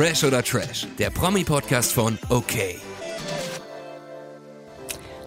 [0.00, 2.54] Fresh oder Trash, der Promi-Podcast von OK.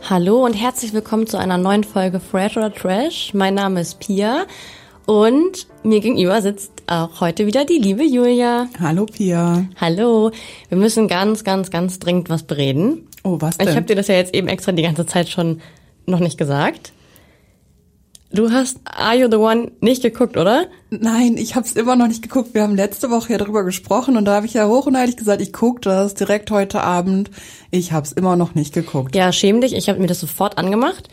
[0.10, 3.36] Hallo und herzlich willkommen zu einer neuen Folge Fresh oder Trash.
[3.36, 4.48] Mein Name ist Pia
[5.06, 8.68] und mir gegenüber sitzt auch heute wieder die liebe Julia.
[8.80, 9.64] Hallo Pia.
[9.80, 10.32] Hallo.
[10.70, 13.08] Wir müssen ganz, ganz, ganz dringend was bereden.
[13.24, 13.68] Oh, was denn?
[13.68, 15.62] Ich habe dir das ja jetzt eben extra die ganze Zeit schon
[16.08, 16.94] noch nicht gesagt.
[18.34, 20.66] Du hast Are You the One nicht geguckt, oder?
[20.90, 22.56] Nein, ich habe es immer noch nicht geguckt.
[22.56, 25.18] Wir haben letzte Woche ja darüber gesprochen und da habe ich ja hoch und heilig
[25.18, 27.30] gesagt, ich gucke das direkt heute Abend.
[27.70, 29.16] Ich habe es immer noch nicht geguckt.
[29.16, 29.74] Ja, schäm dich.
[29.74, 31.10] Ich habe mir das sofort angemacht.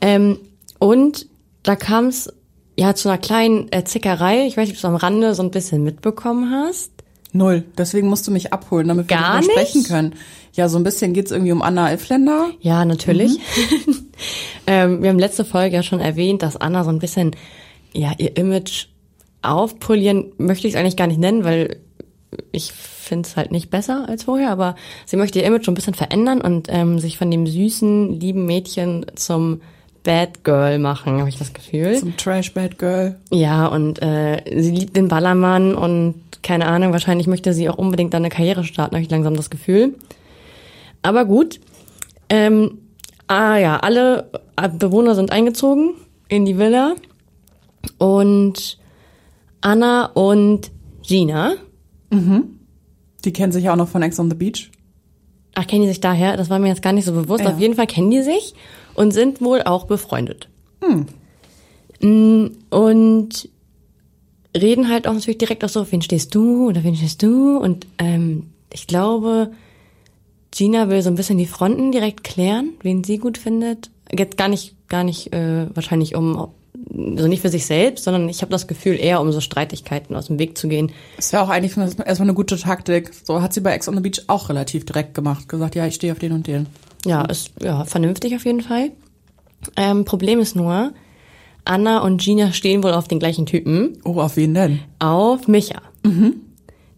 [0.00, 0.38] Ähm,
[0.78, 1.26] und
[1.64, 2.32] da kam es
[2.78, 4.46] ja zu einer kleinen äh, Zickerei.
[4.46, 6.92] Ich weiß nicht, ob du am Rande so ein bisschen mitbekommen hast.
[7.32, 7.64] Null.
[7.78, 9.90] Deswegen musst du mich abholen, damit wir Gar darüber sprechen nicht?
[9.90, 10.14] können.
[10.52, 12.50] Ja, so ein bisschen geht's irgendwie um Anna Elfländer.
[12.60, 13.38] Ja, natürlich.
[14.66, 17.36] ähm, wir haben letzte Folge ja schon erwähnt, dass Anna so ein bisschen
[17.92, 18.86] ja ihr Image
[19.42, 21.80] aufpolieren möchte ich es eigentlich gar nicht nennen, weil
[22.52, 24.76] ich finde es halt nicht besser als vorher, aber
[25.06, 28.46] sie möchte ihr Image so ein bisschen verändern und ähm, sich von dem süßen, lieben
[28.46, 29.62] Mädchen zum
[30.02, 31.96] Bad Girl machen, habe ich das Gefühl.
[31.98, 33.16] Zum Trash Bad Girl.
[33.30, 38.14] Ja, und äh, sie liebt den Ballermann und keine Ahnung, wahrscheinlich möchte sie auch unbedingt
[38.14, 39.94] dann eine Karriere starten, habe ich langsam das Gefühl.
[41.02, 41.60] Aber gut.
[42.30, 42.78] Ähm,
[43.26, 44.30] ah ja, alle
[44.78, 45.94] Bewohner sind eingezogen
[46.28, 46.94] in die Villa
[47.98, 48.78] und
[49.60, 50.70] Anna und
[51.02, 51.54] Gina,
[53.24, 54.70] Die kennen sich ja auch noch von Ex on the Beach.
[55.54, 56.36] ach, kennen die sich daher?
[56.36, 57.44] Das war mir jetzt gar nicht so bewusst.
[57.44, 57.50] Ja.
[57.50, 58.54] Auf jeden Fall kennen die sich
[58.94, 60.48] und sind wohl auch befreundet.
[62.00, 63.48] Mm, Und
[64.56, 67.58] reden halt auch natürlich direkt auch so, auf wen stehst du oder wen stehst du?
[67.58, 69.52] Und ähm, ich glaube,
[70.50, 73.90] Gina will so ein bisschen die Fronten direkt klären, wen sie gut findet.
[74.12, 76.48] Jetzt gar nicht, gar nicht äh, wahrscheinlich um,
[76.92, 80.26] also nicht für sich selbst, sondern ich habe das Gefühl eher um so Streitigkeiten aus
[80.26, 80.90] dem Weg zu gehen.
[81.18, 83.12] Ist ja auch eigentlich erstmal eine gute Taktik.
[83.24, 85.48] So hat sie bei Ex on the Beach auch relativ direkt gemacht.
[85.48, 86.66] Gesagt, ja, ich stehe auf den und den.
[87.06, 88.92] Ja, ist ja vernünftig auf jeden Fall.
[89.76, 90.92] Ähm, Problem ist nur,
[91.64, 94.80] Anna und Gina stehen wohl auf den gleichen Typen, Oh, auf wen denn?
[94.98, 95.80] auf Micha.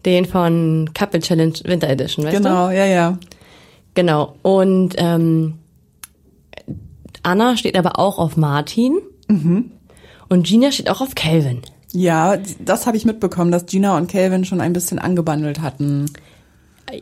[0.05, 2.43] Den von Couple Challenge Winter Edition, weißt du?
[2.43, 3.17] Genau, ja, ja.
[3.93, 4.35] Genau.
[4.41, 5.55] Und ähm,
[7.21, 8.97] Anna steht aber auch auf Martin.
[10.29, 11.61] Und Gina steht auch auf Calvin.
[11.91, 16.05] Ja, das habe ich mitbekommen, dass Gina und Calvin schon ein bisschen angebandelt hatten.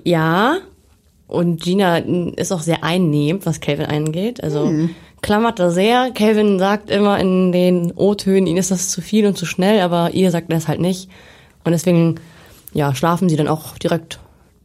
[0.03, 0.57] Ja.
[1.31, 4.43] Und Gina ist auch sehr einnehmend, was Calvin angeht.
[4.43, 4.71] Also
[5.21, 6.11] klammert da sehr.
[6.11, 10.13] Calvin sagt immer in den O-Tönen, ihnen ist das zu viel und zu schnell, aber
[10.13, 11.09] ihr sagt das halt nicht.
[11.63, 12.15] Und deswegen,
[12.73, 14.19] ja, schlafen sie dann auch direkt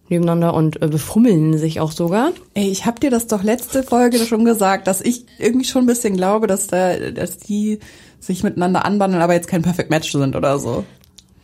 [0.09, 2.31] nebeneinander und äh, befummeln sich auch sogar.
[2.55, 5.89] Ey, ich hab dir das doch letzte Folge schon gesagt, dass ich irgendwie schon ein
[5.89, 7.81] bisschen glaube, dass da, dass die
[8.21, 10.85] sich miteinander anbandeln, aber jetzt kein Perfect Match sind oder so.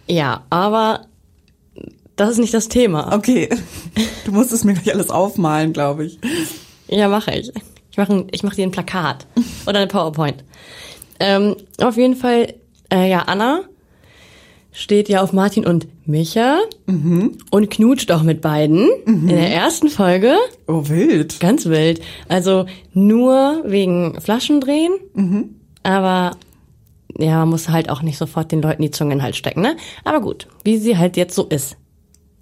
[0.06, 1.06] Ja, aber
[2.16, 3.14] das ist nicht das Thema.
[3.14, 3.48] Okay,
[4.24, 6.18] du musst es mir gleich alles aufmalen, glaube ich.
[6.88, 7.52] Ja, mache ich.
[7.90, 9.26] Ich mache ich mach dir ein Plakat
[9.66, 10.44] oder eine PowerPoint.
[11.20, 12.54] Ähm, auf jeden Fall,
[12.92, 13.60] äh, ja, Anna
[14.72, 16.60] steht ja auf Martin und Micha
[17.50, 20.34] und knutscht auch mit beiden in der ersten Folge.
[20.66, 21.38] Oh, wild.
[21.40, 22.00] Ganz wild.
[22.28, 24.94] Also nur wegen Flaschendrehen,
[25.82, 26.32] aber
[27.18, 29.60] ja, man muss halt auch nicht sofort den Leuten die Zunge in den Hals stecken,
[29.60, 29.76] ne?
[30.04, 31.76] Aber gut, wie sie halt jetzt so ist.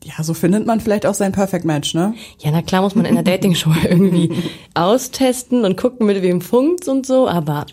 [0.05, 2.15] Ja, so findet man vielleicht auch sein Perfect Match, ne?
[2.39, 4.33] Ja, na klar muss man in der Dating-Show irgendwie
[4.75, 7.67] austesten und gucken, mit wem funkt's und so, aber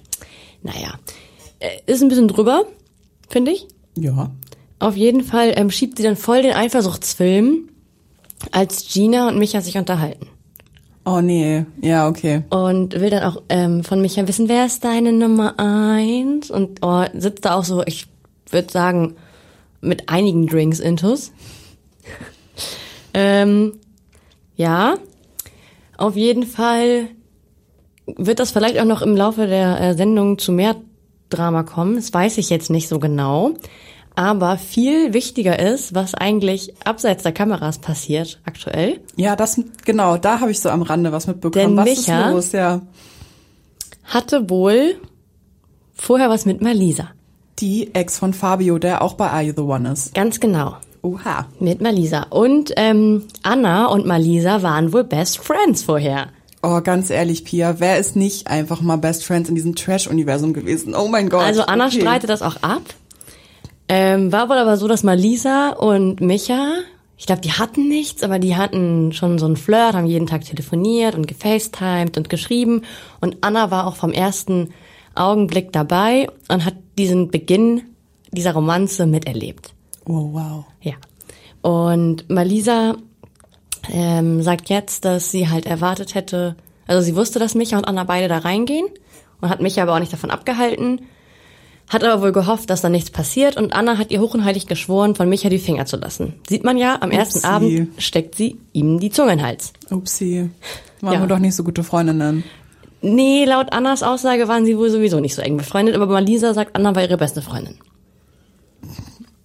[0.62, 0.94] naja,
[1.60, 2.66] äh, ist ein bisschen drüber,
[3.30, 3.68] finde ich.
[3.96, 4.32] Ja.
[4.80, 7.70] Auf jeden Fall ähm, schiebt sie dann voll den Eifersuchtsfilm,
[8.52, 10.28] als Gina und Micha sich unterhalten.
[11.06, 12.44] Oh nee, ja, okay.
[12.50, 16.52] Und will dann auch ähm, von Micha wissen, wer ist deine Nummer eins?
[16.52, 18.08] Und oh, sitzt da auch so, ich
[18.52, 19.16] würde sagen,
[19.80, 21.32] mit einigen Drinks intus.
[23.14, 23.74] ähm,
[24.56, 24.96] ja,
[25.98, 27.08] auf jeden Fall
[28.06, 30.76] wird das vielleicht auch noch im Laufe der äh, Sendung zu mehr
[31.30, 31.96] Drama kommen.
[31.96, 33.52] Das weiß ich jetzt nicht so genau.
[34.16, 39.00] Aber viel wichtiger ist, was eigentlich abseits der Kameras passiert aktuell.
[39.16, 41.76] Ja, das, genau, da habe ich so am Rande was mitbekommen.
[41.76, 42.82] Denn was Micha- ist los, ja.
[44.06, 44.96] Hatte wohl
[45.94, 47.10] vorher was mit Malisa.
[47.60, 50.16] Die Ex von Fabio, der auch bei Are You the One ist.
[50.16, 50.78] Ganz genau.
[51.08, 51.48] Oha.
[51.60, 52.24] Mit Malisa.
[52.30, 56.28] Und ähm, Anna und Malisa waren wohl Best Friends vorher.
[56.62, 60.96] Oh, ganz ehrlich, Pia, wer ist nicht einfach mal Best Friends in diesem Trash-Universum gewesen?
[60.96, 61.44] Oh mein Gott.
[61.44, 62.02] Also Anna okay.
[62.02, 62.82] streitet das auch ab.
[63.88, 66.74] Ähm, war wohl aber so, dass Malisa und Micha,
[67.18, 70.44] ich glaube, die hatten nichts, aber die hatten schon so einen Flirt, haben jeden Tag
[70.44, 72.82] telefoniert und gefacetimed und geschrieben.
[73.22, 74.74] Und Anna war auch vom ersten
[75.16, 77.84] Augenblick dabei und hat diesen Beginn
[78.34, 79.74] dieser Romanze miterlebt.
[80.08, 80.66] Oh, wow.
[80.82, 80.94] Ja.
[81.62, 82.96] Und Malisa
[83.92, 86.56] ähm, sagt jetzt, dass sie halt erwartet hätte,
[86.88, 88.86] also sie wusste, dass Micha und Anna beide da reingehen
[89.42, 91.02] und hat Micha aber auch nicht davon abgehalten,
[91.90, 94.68] hat aber wohl gehofft, dass da nichts passiert und Anna hat ihr hoch und heilig
[94.68, 96.36] geschworen, von Micha die Finger zu lassen.
[96.48, 97.48] Sieht man ja, am ersten Upsi.
[97.48, 99.74] Abend steckt sie ihm die Zunge in den Hals.
[99.90, 100.50] Upsi.
[101.02, 101.20] Waren Ja.
[101.22, 102.44] wir doch nicht so gute Freundinnen.
[103.02, 106.76] Nee, laut Annas Aussage waren sie wohl sowieso nicht so eng befreundet, aber Malisa sagt,
[106.76, 107.76] Anna war ihre beste Freundin.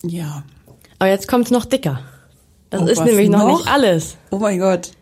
[0.05, 0.43] Ja.
[0.99, 2.01] Aber jetzt kommt's noch dicker.
[2.71, 3.59] Das Oh, ist nämlich noch, noch?
[3.59, 4.17] nicht alles.
[4.31, 4.93] Oh mein Gott.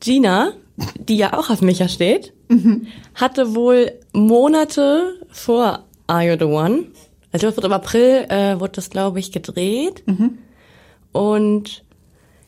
[0.00, 0.52] Gina,
[0.96, 2.86] die ja auch auf Micha steht, Mhm.
[3.14, 6.84] hatte wohl Monate vor Are You the One,
[7.32, 10.02] also das wird im April, äh, wurde das glaube ich gedreht.
[10.06, 10.38] Mhm.
[11.12, 11.84] Und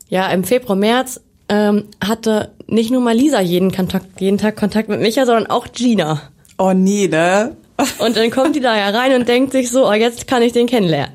[0.08, 5.00] ja, im Februar, März ähm, hatte nicht nur Malisa jeden, Kontakt, jeden Tag Kontakt mit
[5.00, 6.22] Micha, sondern auch Gina.
[6.58, 7.56] Oh nee, ne?
[7.98, 10.52] Und dann kommt die da ja rein und denkt sich so, oh, jetzt kann ich
[10.52, 11.14] den kennenlernen.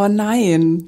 [0.00, 0.84] Oh nein.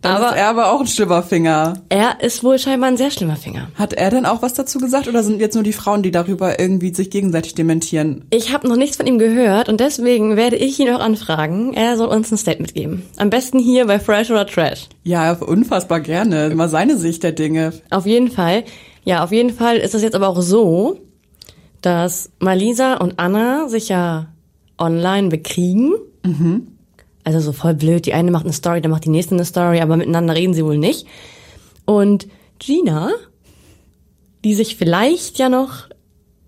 [0.00, 1.74] Dann Aber- ist er aber auch ein Schlimmerfinger.
[1.88, 3.68] Er ist wohl scheinbar ein sehr schlimmer Finger.
[3.74, 6.58] Hat er denn auch was dazu gesagt oder sind jetzt nur die Frauen, die darüber
[6.58, 8.24] irgendwie sich gegenseitig dementieren?
[8.30, 11.72] Ich habe noch nichts von ihm gehört und deswegen werde ich ihn auch anfragen.
[11.74, 13.02] Er soll uns ein Statement geben.
[13.16, 14.88] Am besten hier bei Fresh oder Trash.
[15.04, 16.46] Ja, unfassbar gerne.
[16.48, 17.72] Immer seine Sicht der Dinge.
[17.90, 18.64] Auf jeden Fall.
[19.04, 21.00] Ja, auf jeden Fall ist es jetzt aber auch so,
[21.80, 24.28] dass Malisa und Anna sich ja
[24.78, 25.94] online bekriegen.
[27.24, 28.06] Also so voll blöd.
[28.06, 30.64] Die eine macht eine Story, dann macht die nächste eine Story, aber miteinander reden sie
[30.64, 31.06] wohl nicht.
[31.84, 32.28] Und
[32.58, 33.10] Gina,
[34.44, 35.88] die sich vielleicht ja noch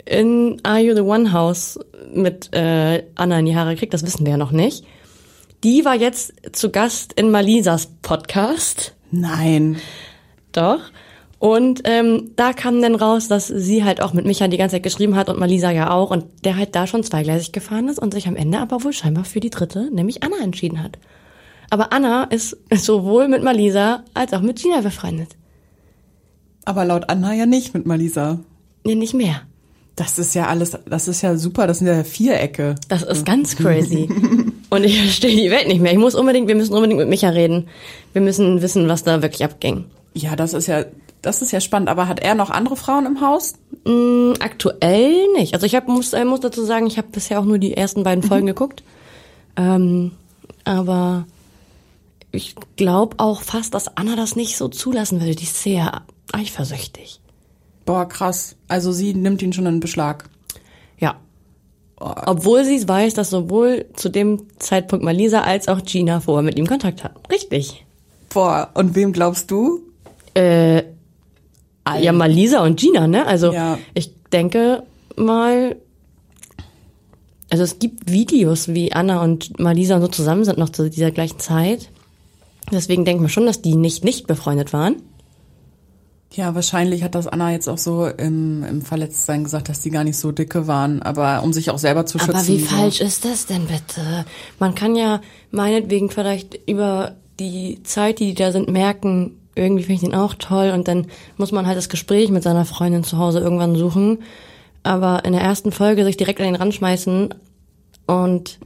[0.05, 1.79] in Are You the One House
[2.13, 4.85] mit äh, Anna in die Haare kriegt, das wissen wir ja noch nicht.
[5.63, 8.95] Die war jetzt zu Gast in Malisas Podcast.
[9.11, 9.81] Nein.
[10.53, 10.81] Doch.
[11.45, 14.83] Und ähm, da kam dann raus, dass sie halt auch mit Micha die ganze Zeit
[14.83, 18.15] geschrieben hat und Malisa ja auch und der halt da schon zweigleisig gefahren ist und
[18.15, 20.97] sich am Ende aber wohl scheinbar für die dritte, nämlich Anna, entschieden hat.
[21.69, 25.37] Aber Anna ist sowohl mit Malisa als auch mit Gina befreundet.
[26.65, 28.39] Aber laut Anna ja nicht mit Malisa.
[28.87, 29.43] Nee, nicht mehr.
[29.97, 32.75] Das ist ja alles, das ist ja super, das sind ja Vierecke.
[32.89, 34.09] Das ist ganz crazy.
[34.71, 35.93] und ich verstehe die Welt nicht mehr.
[35.93, 37.69] Ich muss unbedingt, wir müssen unbedingt mit Micha reden.
[38.15, 39.85] Wir müssen wissen, was da wirklich abging.
[40.15, 40.85] Ja, das ist ja,
[41.25, 41.89] das ist ja spannend.
[41.89, 43.55] Aber hat er noch andere Frauen im Haus?
[43.85, 45.55] Mm, Aktuell nicht.
[45.55, 48.03] Also ich hab, muss, äh, muss dazu sagen, ich habe bisher auch nur die ersten
[48.03, 48.83] beiden Folgen geguckt.
[49.57, 50.13] Ähm,
[50.65, 51.27] aber
[52.33, 55.35] ich glaube auch fast, dass Anna das nicht so zulassen würde.
[55.35, 57.21] Die ist sehr eifersüchtig.
[57.85, 58.57] Boah, krass.
[58.69, 60.29] Also sie nimmt ihn schon in Beschlag.
[60.99, 61.17] Ja.
[61.97, 66.67] Obwohl sie weiß, dass sowohl zu dem Zeitpunkt Malisa als auch Gina vorher mit ihm
[66.67, 67.21] Kontakt hatten.
[67.31, 67.85] Richtig.
[68.33, 69.81] Boah, und wem glaubst du?
[70.35, 70.83] Äh,
[72.01, 73.27] ja, Malisa und Gina, ne?
[73.27, 73.79] Also Ja.
[73.95, 74.83] ich denke
[75.17, 75.77] mal,
[77.51, 81.39] also es gibt Videos, wie Anna und Malisa so zusammen sind noch zu dieser gleichen
[81.39, 81.91] Zeit.
[82.73, 84.97] Deswegen denkt man schon, dass die nicht nicht befreundet waren.
[86.33, 90.03] Ja, wahrscheinlich hat das Anna jetzt auch so im, im Verletztsein gesagt, dass die gar
[90.03, 92.35] nicht so dicke waren, aber um sich auch selber zu schützen.
[92.35, 92.67] Aber wie so.
[92.67, 94.25] falsch ist das denn bitte?
[94.59, 95.21] Man kann ja
[95.53, 100.35] meinetwegen vielleicht über die Zeit, die die da sind, merken, irgendwie finde ich den auch
[100.35, 101.07] toll und dann
[101.37, 104.19] muss man halt das Gespräch mit seiner Freundin zu Hause irgendwann suchen.
[104.83, 107.35] Aber in der ersten Folge sich direkt an den Rand schmeißen
[108.07, 108.59] und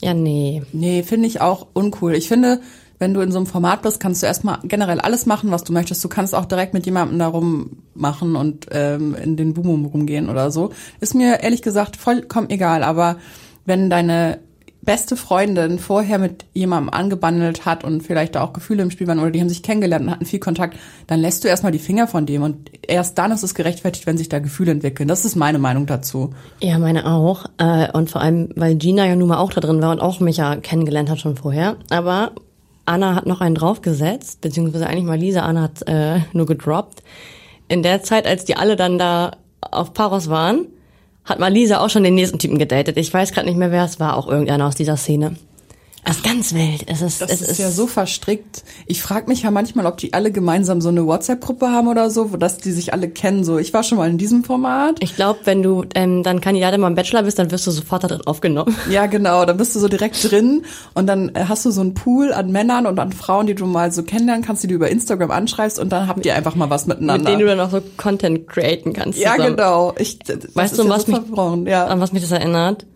[0.00, 0.62] ja, nee.
[0.72, 2.14] Nee, finde ich auch uncool.
[2.14, 2.60] Ich finde,
[2.98, 5.72] wenn du in so einem Format bist, kannst du erstmal generell alles machen, was du
[5.72, 6.04] möchtest.
[6.04, 10.50] Du kannst auch direkt mit jemandem da rummachen und ähm, in den Boom rumgehen oder
[10.50, 10.70] so.
[11.00, 12.82] Ist mir ehrlich gesagt vollkommen egal.
[12.82, 13.16] Aber
[13.64, 14.40] wenn deine
[14.88, 19.18] beste Freundin vorher mit jemandem angebandelt hat und vielleicht da auch Gefühle im Spiel waren
[19.18, 22.08] oder die haben sich kennengelernt und hatten viel Kontakt, dann lässt du erstmal die Finger
[22.08, 25.06] von dem und erst dann ist es gerechtfertigt, wenn sich da Gefühle entwickeln.
[25.06, 26.30] Das ist meine Meinung dazu.
[26.62, 27.44] Ja, meine auch.
[27.58, 30.20] Äh, und vor allem, weil Gina ja nun mal auch da drin war und auch
[30.20, 31.76] mich ja kennengelernt hat schon vorher.
[31.90, 32.32] Aber
[32.86, 37.02] Anna hat noch einen draufgesetzt, beziehungsweise eigentlich mal Lisa, Anna hat äh, nur gedroppt.
[37.68, 40.68] In der Zeit, als die alle dann da auf Paros waren,
[41.28, 42.96] hat mal Lisa auch schon den nächsten Typen gedatet.
[42.96, 45.36] Ich weiß gerade nicht mehr, wer es war, auch irgendeiner aus dieser Szene.
[46.08, 46.84] Es ist ganz wild.
[46.86, 48.62] Es ist, Das es ist, ja so verstrickt.
[48.86, 52.32] Ich frage mich ja manchmal, ob die alle gemeinsam so eine WhatsApp-Gruppe haben oder so,
[52.32, 53.44] wo dass die sich alle kennen.
[53.44, 54.96] So, ich war schon mal in diesem Format.
[55.00, 58.08] Ich glaube, wenn du ähm, dann Kandidatin beim Bachelor bist, dann wirst du sofort da
[58.08, 58.74] drin aufgenommen.
[58.90, 59.44] Ja, genau.
[59.44, 62.50] Dann bist du so direkt drin und dann äh, hast du so einen Pool an
[62.52, 65.78] Männern und an Frauen, die du mal so kennenlernen kannst, die du über Instagram anschreibst
[65.78, 67.30] und dann habt ihr einfach mal was Mit miteinander.
[67.30, 69.18] denen du dann auch so Content createn kannst.
[69.18, 69.56] ja, zusammen.
[69.56, 69.94] genau.
[69.98, 71.12] Ich, das Weißt ist du, ja was so
[71.56, 71.68] mich-.
[71.68, 71.86] Ja.
[71.86, 72.86] An was mich das erinnert?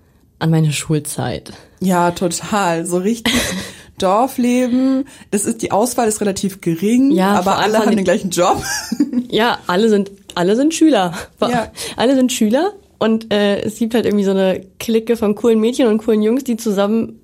[0.42, 1.52] An meine Schulzeit.
[1.80, 2.84] ja, total.
[2.84, 3.32] So richtig
[3.98, 5.04] Dorfleben.
[5.30, 8.62] Das ist, die Auswahl ist relativ gering, Ja, aber alle haben den gleichen Job.
[9.28, 11.14] Ja, alle sind, alle sind Schüler.
[11.40, 11.72] Ja.
[11.96, 15.86] Alle sind Schüler und äh, es gibt halt irgendwie so eine Clique von coolen Mädchen
[15.86, 17.18] und coolen Jungs, die zusammen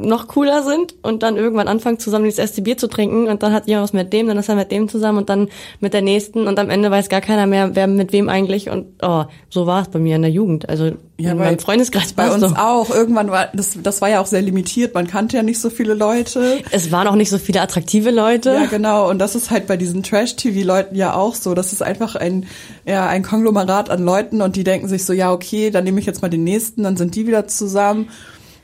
[0.00, 3.52] noch cooler sind und dann irgendwann anfangen zusammen dieses erste Bier zu trinken und dann
[3.52, 5.48] hat jemand was mit dem, dann ist er mit dem zusammen und dann
[5.80, 8.86] mit der nächsten und am Ende weiß gar keiner mehr, wer mit wem eigentlich und
[9.02, 10.68] oh, so war es bei mir in der Jugend.
[10.68, 12.56] Also Ja, in meinem Freundeskreis Bei uns so.
[12.56, 12.90] auch.
[12.90, 14.94] Irgendwann war das, das war ja auch sehr limitiert.
[14.94, 16.58] Man kannte ja nicht so viele Leute.
[16.70, 18.50] Es waren auch nicht so viele attraktive Leute.
[18.50, 19.08] Ja, genau.
[19.08, 21.54] Und das ist halt bei diesen Trash-TV-Leuten ja auch so.
[21.54, 22.46] Das ist einfach ein,
[22.86, 26.06] ja, ein Konglomerat an Leuten und die denken sich so, ja, okay, dann nehme ich
[26.06, 28.08] jetzt mal den nächsten, dann sind die wieder zusammen.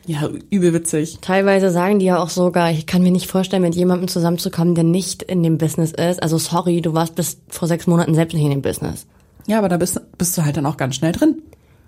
[0.07, 1.19] Ja, übel witzig.
[1.21, 4.85] Teilweise sagen die ja auch sogar, ich kann mir nicht vorstellen, mit jemandem zusammenzukommen, der
[4.85, 6.23] nicht in dem Business ist.
[6.23, 9.07] Also sorry, du warst bis vor sechs Monaten selbst nicht in dem Business.
[9.47, 11.43] Ja, aber da bist, bist du halt dann auch ganz schnell drin.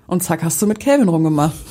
[0.07, 1.55] Und zack, hast du mit Calvin rumgemacht.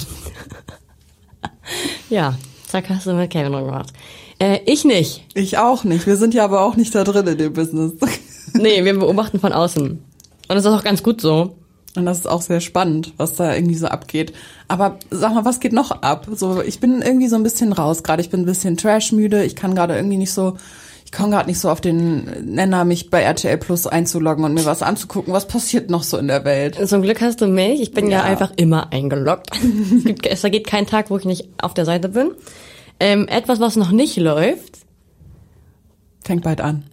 [2.09, 2.37] Ja,
[2.67, 3.93] zack, hast du mit Kevin rumgemacht.
[4.39, 5.25] Äh, ich nicht.
[5.33, 6.07] Ich auch nicht.
[6.07, 7.93] Wir sind ja aber auch nicht da drin in dem Business.
[8.53, 9.89] Nee, wir beobachten von außen.
[9.89, 10.01] Und
[10.47, 11.56] das ist auch ganz gut so.
[11.97, 14.33] Und das ist auch sehr spannend, was da irgendwie so abgeht.
[14.67, 16.27] Aber sag mal, was geht noch ab?
[16.35, 18.21] So, ich bin irgendwie so ein bisschen raus gerade.
[18.21, 19.43] Ich bin ein bisschen trashmüde.
[19.43, 20.57] Ich kann gerade irgendwie nicht so,
[21.05, 24.65] ich komme gerade nicht so auf den Nenner, mich bei RTL Plus einzuloggen und mir
[24.65, 25.33] was anzugucken.
[25.33, 26.77] Was passiert noch so in der Welt?
[26.87, 27.81] Zum Glück hast du mich.
[27.81, 28.23] Ich bin ja, Ja.
[28.25, 29.49] einfach immer eingeloggt.
[29.97, 32.29] es, gibt, es vergeht kein Tag, wo ich nicht auf der Seite bin.
[32.99, 34.79] Ähm, etwas, was noch nicht läuft.
[36.23, 36.83] Fängt bald an.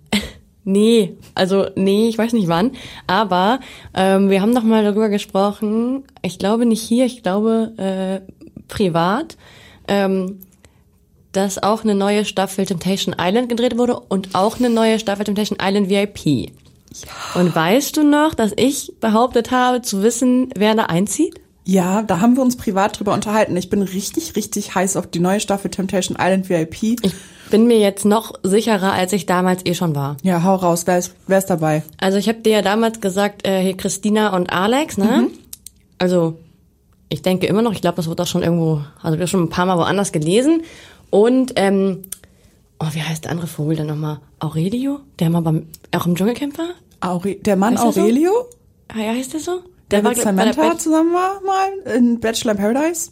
[0.64, 2.72] Nee, also nee, ich weiß nicht wann.
[3.06, 3.60] Aber
[3.94, 6.04] ähm, wir haben doch mal darüber gesprochen.
[6.22, 8.32] Ich glaube nicht hier, ich glaube äh,
[8.68, 9.36] privat.
[9.86, 10.40] Ähm,
[11.32, 15.58] dass auch eine neue Staffel Temptation Island gedreht wurde und auch eine neue Staffel Temptation
[15.60, 16.52] Island VIP.
[17.34, 21.40] Und weißt du noch, dass ich behauptet habe, zu wissen, wer da einzieht?
[21.64, 23.56] Ja, da haben wir uns privat drüber unterhalten.
[23.56, 26.82] Ich bin richtig, richtig heiß auf die neue Staffel Temptation Island VIP.
[27.02, 27.14] Ich
[27.50, 30.16] bin mir jetzt noch sicherer, als ich damals eh schon war.
[30.22, 30.82] Ja, hau raus.
[30.86, 31.82] Wer ist, wer ist dabei?
[31.98, 35.28] Also ich habe dir ja damals gesagt, äh, hier Christina und Alex, ne?
[35.98, 36.36] Also
[37.08, 39.44] ich denke immer noch, ich glaube, das wird auch schon irgendwo, also wir haben schon
[39.44, 40.62] ein paar Mal woanders gelesen.
[41.10, 42.02] Und ähm,
[42.78, 44.18] oh, wie heißt der andere Vogel denn nochmal?
[44.38, 45.00] Aurelio?
[45.18, 45.66] Der mal beim
[45.96, 46.70] auch im Dschungelcamp war?
[47.00, 48.00] Aure der Mann Heißt er so?
[48.00, 48.32] Aurelio?
[48.88, 49.62] Ah, ja, heißt der so?
[49.90, 53.10] Der, war, mit der Samantha zusammen war mal in Bachelor in Paradise?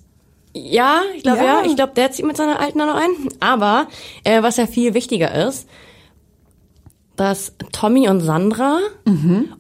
[0.55, 1.45] Ja, ich glaube Ja.
[1.45, 1.67] ja.
[1.67, 3.11] Ich glaube, der zieht mit seiner alten da noch ein.
[3.41, 3.89] Aber
[4.25, 5.69] äh, was ja viel wichtiger ist,
[7.17, 8.79] dass Tommy und Sandra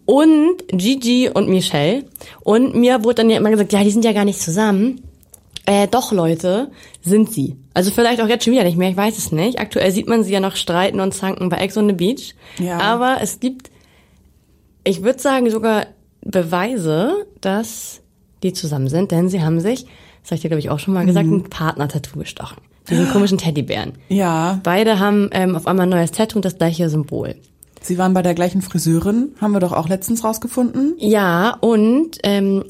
[0.07, 2.07] und Gigi und Michelle
[2.45, 5.02] und mir wurde dann ja immer gesagt, ja, die sind ja gar nicht zusammen.
[5.66, 6.71] Äh, doch, Leute,
[7.02, 7.57] sind sie.
[7.75, 9.61] Also vielleicht auch jetzt schon wieder nicht mehr, ich weiß es nicht.
[9.61, 12.35] Aktuell sieht man sie ja noch streiten und zanken bei Ex on the Beach.
[12.59, 12.78] Ja.
[12.78, 13.71] Aber es gibt,
[14.83, 15.87] ich würde sagen, sogar
[16.25, 18.00] Beweise, dass
[18.43, 19.85] die zusammen sind, denn sie haben sich,
[20.23, 22.59] das habe ich dir, glaube ich, auch schon mal gesagt, ein Partner-Tattoo gestochen.
[22.88, 23.93] Diesen komischen Teddybären.
[24.09, 24.59] Ja.
[24.64, 27.37] Beide haben ähm, auf einmal ein neues Tattoo und das gleiche Symbol.
[27.81, 30.95] Sie waren bei der gleichen Friseurin, haben wir doch auch letztens rausgefunden.
[30.99, 32.64] Ja, und ähm,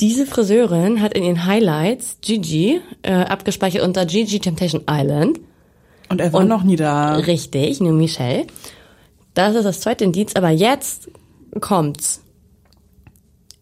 [0.00, 5.40] diese Friseurin hat in ihren Highlights Gigi äh, abgespeichert unter Gigi Temptation Island.
[6.08, 7.16] Und er war Und- noch nie da.
[7.16, 8.46] Richtig, nur Michelle.
[9.34, 11.08] Das ist das zweite Indiz, aber jetzt
[11.60, 12.22] kommt's.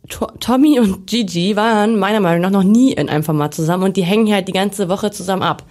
[0.09, 3.97] To Tommy und Gigi waren meiner Meinung nach noch nie in einem Format zusammen und
[3.97, 5.65] die hängen halt die ganze Woche zusammen ab.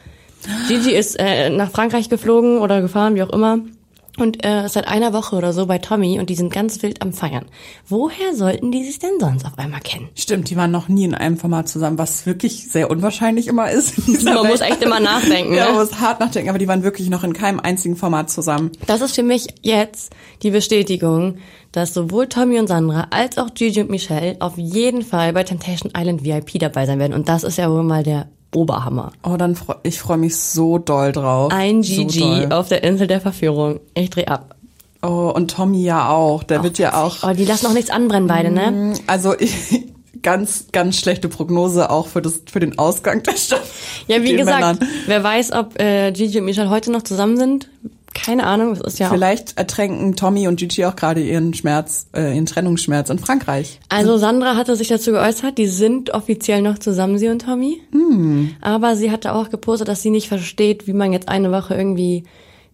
[0.67, 3.59] Gigi ist äh, nach Frankreich geflogen oder gefahren, wie auch immer.
[4.17, 7.13] Und äh, seit einer Woche oder so bei Tommy und die sind ganz wild am
[7.13, 7.45] Feiern.
[7.87, 10.09] Woher sollten die sich denn sonst auf einmal kennen?
[10.15, 14.07] Stimmt, die waren noch nie in einem Format zusammen, was wirklich sehr unwahrscheinlich immer ist.
[14.23, 14.47] Man Welt.
[14.47, 15.71] muss echt immer nachdenken, Ja, ne?
[15.73, 18.71] man muss hart nachdenken, aber die waren wirklich noch in keinem einzigen Format zusammen.
[18.87, 21.37] Das ist für mich jetzt die Bestätigung,
[21.71, 25.91] dass sowohl Tommy und Sandra als auch Gigi und Michelle auf jeden Fall bei Temptation
[25.95, 27.13] Island VIP dabei sein werden.
[27.13, 29.11] Und das ist ja wohl mal der Oberhammer.
[29.23, 31.51] Oh, dann freu, ich freue mich so doll drauf.
[31.51, 32.53] Ein So Gigi doll.
[32.53, 33.79] auf der Insel der Verführung.
[33.93, 34.55] Ich dreh ab.
[35.03, 36.43] Oh, und Tommy ja auch.
[36.43, 37.17] Der wird ja auch.
[37.23, 38.93] Oh, die lassen auch nichts anbrennen beide, ne?
[39.05, 39.85] Also ich,
[40.23, 43.65] ganz, ganz schlechte Prognose auch für das, für den Ausgang der Staffel.
[44.07, 44.79] Ja, wie gesagt, Männern.
[45.05, 47.69] wer weiß, ob äh, Gigi und Michelle heute noch zusammen sind.
[48.23, 52.07] Keine Ahnung, das ist ja auch Vielleicht ertränken Tommy und Gigi auch gerade ihren Schmerz,
[52.15, 53.79] äh, ihren Trennungsschmerz in Frankreich.
[53.89, 57.81] Also Sandra hatte sich dazu geäußert, die sind offiziell noch zusammen, sie und Tommy.
[58.61, 62.23] Aber sie hatte auch gepostet, dass sie nicht versteht, wie man jetzt eine Woche irgendwie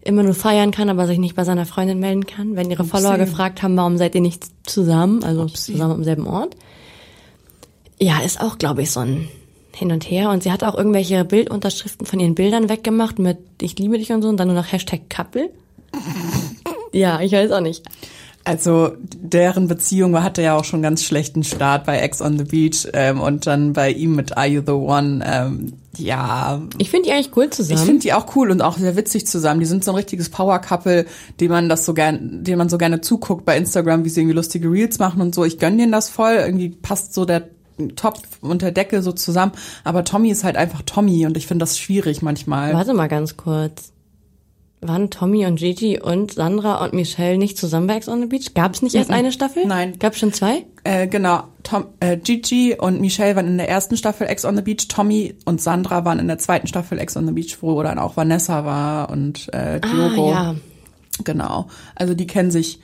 [0.02, 2.56] immer nur feiern kann, aber sich nicht bei seiner Freundin melden kann.
[2.56, 6.56] Wenn ihre Follower gefragt haben, warum seid ihr nicht zusammen, also zusammen am selben Ort.
[8.00, 9.28] Ja, ist auch, glaube ich, so ein
[9.76, 10.30] Hin und Her.
[10.30, 14.22] Und sie hat auch irgendwelche Bildunterschriften von ihren Bildern weggemacht mit Ich liebe dich und
[14.22, 15.50] so und dann nur noch Hashtag Couple.
[16.92, 17.82] Ja, ich weiß auch nicht.
[18.44, 22.86] Also deren Beziehung hatte ja auch schon ganz schlechten Start bei Ex on the Beach
[22.92, 25.24] ähm, und dann bei ihm mit Are You the One.
[25.26, 27.84] Ähm, ja, Ich finde die eigentlich cool ich zusammen.
[27.84, 29.60] finde die auch cool und auch sehr witzig zusammen.
[29.60, 31.06] Die sind so ein richtiges Power-Couple,
[31.40, 34.36] dem man das so gern, dem man so gerne zuguckt bei Instagram, wie sie irgendwie
[34.36, 35.44] lustige Reels machen und so.
[35.44, 36.34] Ich gönn denen das voll.
[36.34, 37.48] Irgendwie passt so der
[37.96, 39.52] Topf und der Deckel so zusammen.
[39.84, 42.72] Aber Tommy ist halt einfach Tommy und ich finde das schwierig manchmal.
[42.74, 43.92] Warte mal ganz kurz.
[44.80, 48.52] Waren Tommy und Gigi und Sandra und Michelle nicht zusammen bei Ex on the Beach?
[48.52, 49.64] Gab es nicht erst eine Staffel?
[49.66, 49.98] Nein.
[49.98, 50.66] Gab es schon zwei?
[50.84, 54.62] Äh, genau, Tom, äh, Gigi und Michelle waren in der ersten Staffel Ex on the
[54.62, 57.98] Beach, Tommy und Sandra waren in der zweiten Staffel Ex on the Beach, wo dann
[57.98, 60.32] auch Vanessa war und äh, Diogo.
[60.32, 60.54] Ah, ja.
[61.24, 61.68] Genau.
[61.94, 62.80] Also die kennen sich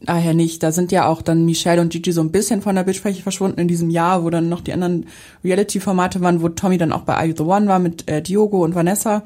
[0.00, 0.62] daher nicht.
[0.62, 3.60] Da sind ja auch dann Michelle und Gigi so ein bisschen von der Bildfläche verschwunden
[3.60, 5.06] in diesem Jahr, wo dann noch die anderen
[5.44, 8.64] Reality-Formate waren, wo Tommy dann auch bei Are You the One war mit äh, Diogo
[8.64, 9.22] und Vanessa.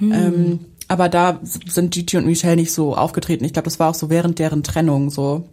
[0.00, 3.44] Ähm, aber da sind Gigi und Michelle nicht so aufgetreten.
[3.44, 5.44] Ich glaube, das war auch so während deren Trennung so.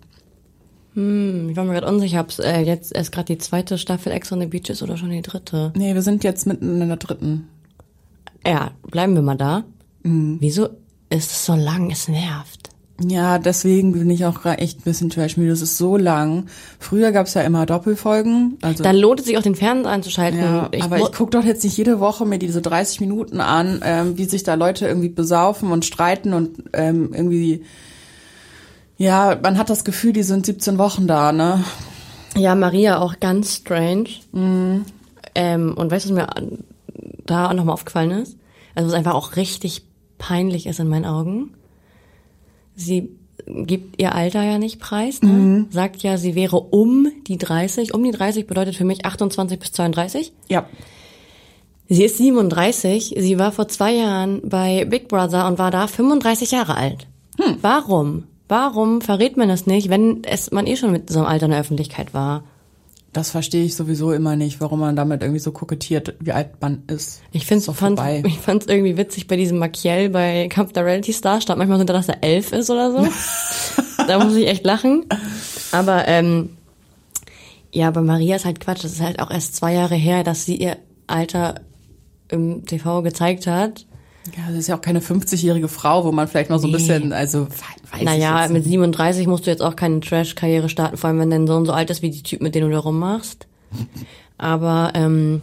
[0.93, 4.11] Hm, ich war mir gerade unsicher, ob es äh, jetzt erst gerade die zweite Staffel
[4.11, 5.71] Ex on the Beach ist oder schon die dritte.
[5.75, 7.47] Nee, wir sind jetzt mitten in der dritten.
[8.45, 9.63] Ja, bleiben wir mal da.
[10.03, 10.67] Wieso
[11.09, 11.91] ist es so lang?
[11.91, 12.60] Es nervt.
[13.07, 15.49] Ja, deswegen bin ich auch echt ein bisschen trashmüde.
[15.49, 16.45] Das ist so lang.
[16.79, 18.57] Früher gab's ja immer Doppelfolgen.
[18.61, 20.39] Also Dann lohnt es sich auch den Fernseher einzuschalten.
[20.39, 23.81] Ja, aber mu- ich guck doch jetzt nicht jede Woche mir diese 30 Minuten an,
[23.83, 27.63] ähm, wie sich da Leute irgendwie besaufen und streiten und ähm, irgendwie,
[28.97, 31.63] ja, man hat das Gefühl, die sind 17 Wochen da, ne?
[32.37, 34.05] Ja, Maria auch ganz strange.
[34.31, 34.85] Mhm.
[35.35, 36.27] Ähm, und weißt du, was mir
[37.25, 38.37] da auch nochmal aufgefallen ist?
[38.75, 39.85] Also was einfach auch richtig
[40.17, 41.51] peinlich ist in meinen Augen.
[42.85, 43.09] Sie
[43.47, 45.29] gibt ihr Alter ja nicht preis, ne?
[45.29, 45.67] Mhm.
[45.71, 47.93] sagt ja, sie wäre um die 30.
[47.93, 50.31] Um die 30 bedeutet für mich 28 bis 32.
[50.47, 50.65] Ja.
[51.89, 53.15] Sie ist 37.
[53.17, 57.07] Sie war vor zwei Jahren bei Big Brother und war da 35 Jahre alt.
[57.39, 57.57] Hm.
[57.61, 58.23] Warum?
[58.47, 61.51] Warum verrät man das nicht, wenn es man eh schon mit so einem Alter in
[61.51, 62.43] der Öffentlichkeit war?
[63.13, 66.83] Das verstehe ich sowieso immer nicht, warum man damit irgendwie so kokettiert, wie alt man
[66.87, 67.21] ist.
[67.33, 68.23] Ich finde fand's, vorbei.
[68.27, 71.93] ich fand's irgendwie witzig bei diesem Makiel bei Kampf der Reality Star stand manchmal hinter,
[71.93, 73.07] dass er elf ist oder so.
[74.07, 75.05] da muss ich echt lachen.
[75.73, 76.51] Aber ähm,
[77.73, 78.83] ja, bei Maria ist halt Quatsch.
[78.83, 80.77] Das ist halt auch erst zwei Jahre her, dass sie ihr
[81.07, 81.55] Alter
[82.29, 83.85] im TV gezeigt hat.
[84.37, 87.11] Ja, das ist ja auch keine 50-jährige Frau, wo man vielleicht noch so ein bisschen,
[87.11, 87.47] also
[87.91, 88.71] weiß naja, mit nicht.
[88.71, 91.89] 37 musst du jetzt auch keine Trash-Karriere starten, vor allem wenn dein Sohn so alt
[91.89, 93.47] ist wie die Typ, mit denen du da rummachst.
[94.37, 95.41] Aber ähm,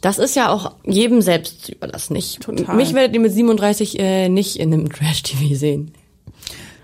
[0.00, 2.14] das ist ja auch jedem selbst überlassen.
[2.14, 2.76] Ich, Total.
[2.76, 5.92] Mich werdet ihr mit 37 äh, nicht in einem Trash-TV sehen.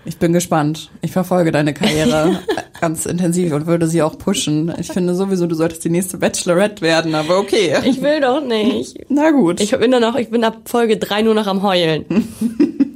[0.03, 0.89] Ich bin gespannt.
[1.01, 2.39] Ich verfolge deine Karriere
[2.81, 4.73] ganz intensiv und würde sie auch pushen.
[4.79, 7.75] Ich finde sowieso, du solltest die nächste Bachelorette werden, aber okay.
[7.85, 8.97] Ich will doch nicht.
[9.09, 9.61] Na gut.
[9.61, 12.05] Ich bin dann noch, ich bin ab Folge 3 nur noch am Heulen.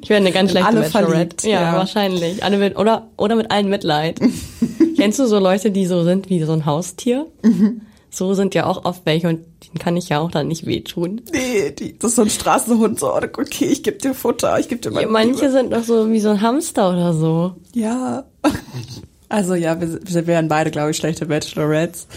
[0.02, 1.14] Ich werde eine ganz schlechte alle Bachelorette.
[1.14, 1.74] verliebt, ja, ja.
[1.74, 2.44] wahrscheinlich.
[2.44, 4.20] Alle mit, oder, oder mit allen Mitleid.
[4.98, 7.28] Kennst du so Leute, die so sind wie so ein Haustier?
[7.44, 7.82] Mhm.
[8.10, 11.22] So sind ja auch oft welche und denen kann ich ja auch dann nicht wehtun.
[11.34, 14.80] nee, die, das ist so ein Straßenhund, so, okay, ich gebe dir Futter, ich gebe
[14.80, 15.52] dir meine Ja, manche Liebe.
[15.52, 17.56] sind doch so wie so ein Hamster oder so.
[17.74, 18.24] Ja.
[19.30, 22.08] Also ja, wir, wir wären beide, glaube ich, schlechte Bachelorettes.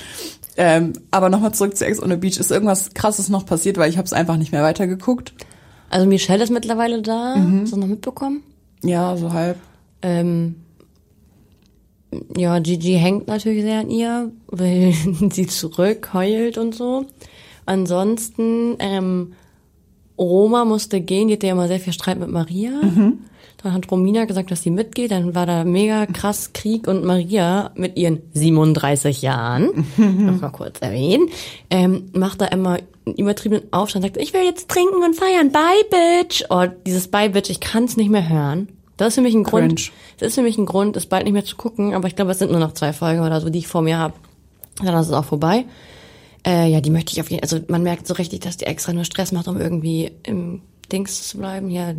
[0.56, 2.38] Ähm, aber nochmal zurück zu Ex on the Beach.
[2.38, 5.32] Ist irgendwas Krasses noch passiert, weil ich habe es einfach nicht mehr weitergeguckt.
[5.90, 7.36] Also Michelle ist mittlerweile da.
[7.36, 7.62] Mhm.
[7.62, 8.42] Hast du noch mitbekommen?
[8.82, 9.56] Ja, so halb.
[10.02, 10.56] Ähm,
[12.36, 14.92] ja, Gigi hängt natürlich sehr an ihr, will
[15.32, 17.06] sie zurück, heult und so.
[17.66, 19.34] Ansonsten, ähm,
[20.18, 22.72] Roma musste gehen, die hatte ja immer sehr viel Streit mit Maria.
[23.62, 25.10] Dann hat Romina gesagt, dass sie mitgeht.
[25.10, 30.80] Dann war da mega krass Krieg und Maria mit ihren 37 Jahren, noch mal kurz
[30.80, 31.28] erwähnen,
[31.70, 35.62] ähm, macht da immer einen übertriebenen Aufstand, sagt, ich will jetzt trinken und feiern, bye
[35.90, 36.44] bitch.
[36.50, 38.68] Oh, dieses bye bitch, ich kann es nicht mehr hören.
[38.96, 39.76] Das ist für mich ein Grund.
[39.76, 39.90] Cringe.
[40.18, 42.32] Das ist für mich ein Grund, es bald nicht mehr zu gucken, aber ich glaube,
[42.32, 44.14] es sind nur noch zwei Folgen oder so, die ich vor mir habe.
[44.82, 45.64] Dann ist es auch vorbei.
[46.46, 48.92] Äh, ja, die möchte ich auf jeden Also man merkt so richtig, dass die extra
[48.92, 51.70] nur Stress macht, um irgendwie im Dings zu bleiben.
[51.70, 51.92] Ja,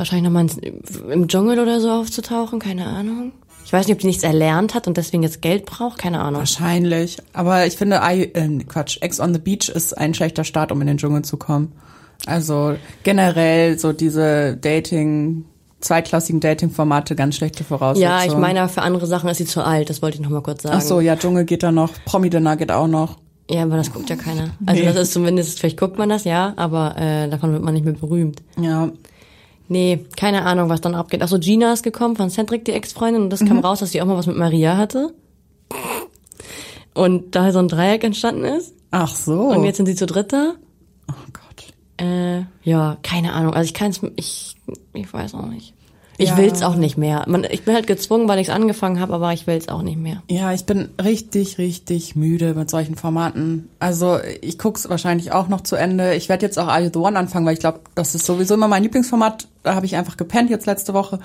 [0.00, 0.46] wahrscheinlich nochmal
[1.12, 3.32] im Dschungel oder so aufzutauchen, keine Ahnung.
[3.64, 6.40] Ich weiß nicht, ob die nichts erlernt hat und deswegen jetzt Geld braucht, keine Ahnung.
[6.40, 7.18] Wahrscheinlich.
[7.34, 10.80] Aber ich finde, I, ähm, Quatsch, Ex on the Beach ist ein schlechter Start, um
[10.80, 11.72] in den Dschungel zu kommen.
[12.26, 15.44] Also generell so diese Dating,
[15.80, 18.10] zweitklassigen Dating-Formate, ganz schlechte Voraussetzungen.
[18.10, 20.62] Ja, ich meine, für andere Sachen ist sie zu alt, das wollte ich nochmal kurz
[20.62, 20.76] sagen.
[20.78, 23.18] Ach so, ja, Dschungel geht da noch, Promi-Dinner geht auch noch.
[23.50, 24.50] Ja, aber das guckt ja keiner.
[24.66, 24.86] Also Nee.
[24.86, 27.94] das ist zumindest, vielleicht guckt man das, ja, aber äh, davon wird man nicht mehr
[27.94, 28.42] berühmt.
[28.60, 28.90] Ja,
[29.70, 31.22] Nee, keine Ahnung, was dann abgeht.
[31.22, 34.06] Achso, Gina ist gekommen von Cedric, die Ex-Freundin, und das kam raus, dass sie auch
[34.06, 35.14] mal was mit Maria hatte.
[36.92, 38.74] Und da so ein Dreieck entstanden ist.
[38.90, 39.42] ach so.
[39.42, 40.56] Und jetzt sind sie zu dritter.
[41.08, 42.04] oh Gott.
[42.04, 43.54] Äh, ja, keine Ahnung.
[43.54, 44.56] Also ich kann es, ich,
[44.92, 45.72] ich weiß auch nicht.
[46.20, 46.36] Ich Ja.
[46.36, 47.24] will's auch nicht mehr.
[47.26, 50.22] Man, ich bin halt gezwungen, weil ich's angefangen habe, aber ich will's auch nicht mehr.
[50.28, 53.68] Ja, ich bin richtig, richtig müde mit solchen Formaten.
[53.78, 56.14] Also ich guck's wahrscheinlich auch noch zu Ende.
[56.14, 58.54] Ich werde jetzt auch Are You the One anfangen, weil ich glaube, das ist sowieso
[58.54, 59.48] immer mein Lieblingsformat.
[59.62, 61.20] Da habe ich einfach gepennt jetzt letzte Woche.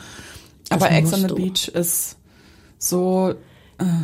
[0.69, 1.35] Aber Ex on the du.
[1.35, 2.15] Beach ist
[2.79, 3.35] so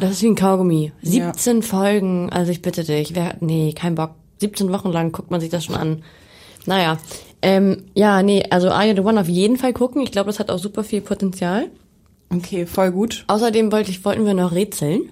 [0.02, 0.92] Das ist wie ein Kaugummi.
[1.04, 3.16] 17 Folgen, also ich bitte dich.
[3.16, 4.12] Wer, nee, kein Bock.
[4.40, 6.04] 17 Wochen lang guckt man sich das schon an.
[6.66, 6.98] Naja,
[7.42, 10.02] ähm, ja, nee, also Are You The One auf jeden Fall gucken.
[10.02, 11.68] Ich glaube, das hat auch super viel Potenzial.
[12.30, 13.26] Okay, voll gut.
[13.28, 15.10] Außerdem wollte ich, wollten wir noch rätseln.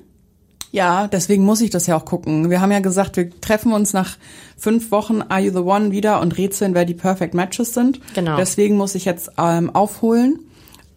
[0.72, 2.50] Ja, deswegen muss ich das ja auch gucken.
[2.50, 4.18] Wir haben ja gesagt, wir treffen uns nach
[4.56, 8.00] fünf Wochen Are You the One wieder und rätseln, wer die Perfect Matches sind.
[8.13, 8.38] Genau.
[8.38, 10.39] Deswegen muss ich jetzt ähm, aufholen.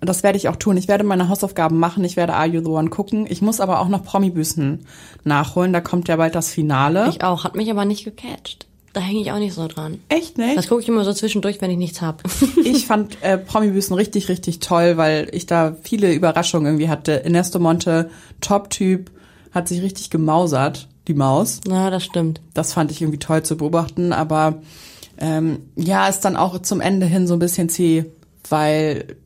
[0.01, 0.77] Das werde ich auch tun.
[0.77, 2.05] Ich werde meine Hausaufgaben machen.
[2.05, 3.25] Ich werde Are You the One gucken.
[3.29, 4.85] Ich muss aber auch noch Promi-Büßen
[5.25, 5.73] nachholen.
[5.73, 7.09] Da kommt ja bald das Finale.
[7.09, 8.66] Ich auch, hat mich aber nicht gecatcht.
[8.92, 10.00] Da hänge ich auch nicht so dran.
[10.09, 10.55] Echt, ne?
[10.55, 12.22] Das gucke ich immer so zwischendurch, wenn ich nichts hab.
[12.64, 17.24] ich fand äh, Promi-Büßen richtig, richtig toll, weil ich da viele Überraschungen irgendwie hatte.
[17.24, 19.11] Ernesto Monte, Top-Typ,
[19.52, 21.61] hat sich richtig gemausert, die Maus.
[21.66, 22.40] Na, das stimmt.
[22.55, 24.61] Das fand ich irgendwie toll zu beobachten, aber
[25.18, 28.07] ähm, ja, ist dann auch zum Ende hin so ein bisschen zäh,
[28.48, 29.16] weil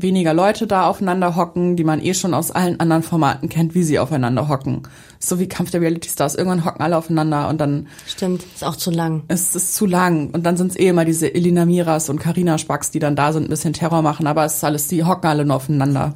[0.00, 3.82] weniger Leute da aufeinander hocken, die man eh schon aus allen anderen Formaten kennt, wie
[3.82, 4.82] sie aufeinander hocken.
[5.18, 6.34] So wie Kampf der Reality Stars.
[6.34, 9.24] Irgendwann hocken alle aufeinander und dann Stimmt, ist auch zu lang.
[9.28, 10.30] es ist zu lang.
[10.30, 13.32] Und dann sind es eh immer diese Elina Miras und Karina Spacks, die dann da
[13.32, 16.14] sind, ein bisschen Terror machen, aber es ist alles, die hocken alle nur aufeinander.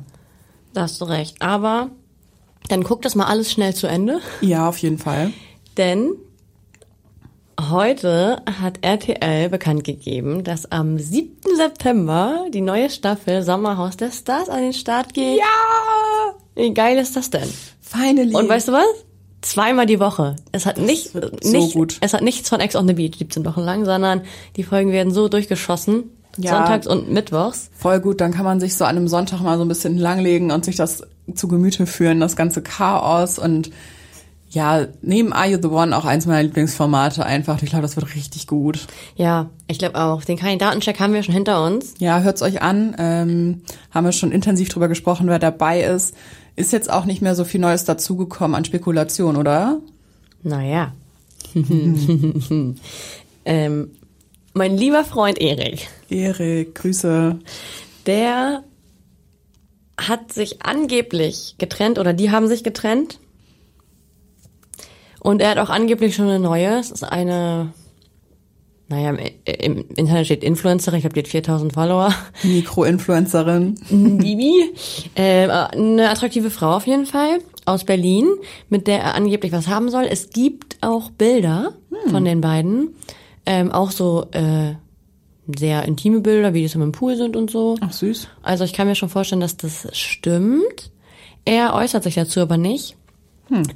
[0.73, 1.43] Da hast du recht.
[1.43, 1.89] Aber
[2.69, 4.21] dann guck das mal alles schnell zu Ende.
[4.41, 5.33] Ja, auf jeden Fall.
[5.77, 6.13] Denn
[7.61, 11.31] heute hat RTL bekannt gegeben, dass am 7.
[11.57, 15.39] September die neue Staffel Sommerhaus der Stars an den Start geht.
[15.39, 16.35] Ja!
[16.55, 17.49] Wie geil ist das denn?
[17.81, 18.35] Finally.
[18.35, 18.87] Und weißt du was?
[19.41, 20.37] Zweimal die Woche.
[20.53, 21.99] Es hat nicht, wird so nicht gut.
[22.01, 24.23] es hat nichts von Ex on the Beach 17 Wochen lang, sondern
[24.57, 26.05] die Folgen werden so durchgeschossen.
[26.39, 26.57] Ja.
[26.57, 27.71] Sonntags und Mittwochs.
[27.75, 30.51] Voll gut, dann kann man sich so an einem Sonntag mal so ein bisschen langlegen
[30.51, 31.03] und sich das
[31.35, 33.71] zu Gemüte führen, das ganze Chaos und
[34.53, 37.63] ja, neben Are You the One auch eins meiner Lieblingsformate einfach.
[37.63, 38.87] Ich glaube, das wird richtig gut.
[39.17, 40.23] Ja, ich glaube auch.
[40.25, 41.95] Den Kandidatencheck haben wir schon hinter uns.
[41.99, 42.95] Ja, hört's euch an.
[42.99, 46.15] Ähm, haben wir schon intensiv drüber gesprochen, wer dabei ist.
[46.55, 49.81] Ist jetzt auch nicht mehr so viel Neues dazugekommen an Spekulation, oder?
[50.43, 50.93] Naja.
[53.47, 53.91] ähm,
[54.53, 57.39] mein lieber Freund Erik, Erik, Grüße.
[58.07, 58.65] der
[59.99, 63.19] hat sich angeblich getrennt oder die haben sich getrennt.
[65.23, 66.81] Und er hat auch angeblich schon eine neue.
[66.81, 67.73] Es ist eine,
[68.89, 72.13] naja, im, im Internet steht Influencerin, ich glaube, die hat 4000 Follower.
[72.43, 73.77] Mikroinfluencerin.
[74.19, 74.73] Bibi.
[75.15, 78.27] Äh, eine attraktive Frau auf jeden Fall aus Berlin,
[78.69, 80.07] mit der er angeblich was haben soll.
[80.11, 81.75] Es gibt auch Bilder
[82.11, 82.97] von den beiden.
[83.47, 84.75] Ähm, auch so äh,
[85.57, 87.77] sehr intime Bilder, wie die so im Pool sind und so.
[87.81, 88.27] Ach, süß.
[88.43, 90.91] Also ich kann mir schon vorstellen, dass das stimmt.
[91.45, 92.97] Er äußert sich dazu aber nicht.